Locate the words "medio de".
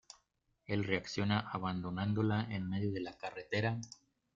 2.67-3.01